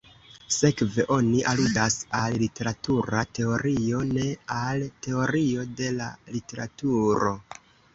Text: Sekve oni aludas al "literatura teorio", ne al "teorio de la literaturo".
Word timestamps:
Sekve 0.53 1.03
oni 1.15 1.43
aludas 1.51 1.99
al 2.21 2.39
"literatura 2.45 3.23
teorio", 3.41 4.03
ne 4.17 4.27
al 4.59 4.91
"teorio 5.09 5.71
de 5.85 5.97
la 6.03 6.13
literaturo". 6.37 7.41